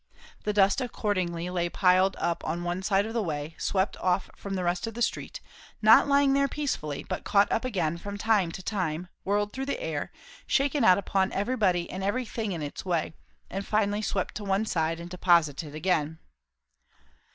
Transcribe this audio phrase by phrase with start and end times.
[0.45, 4.55] The dust accordingly lay piled up on one side of the way, swept off from
[4.55, 5.39] the rest of the street;
[5.79, 9.79] not lying there peacefully, but caught up again from time to time, whirled through the
[9.79, 10.11] air,
[10.47, 13.13] shaken out upon everybody and everything in its way,
[13.47, 16.17] and finally swept to one side and deposited again.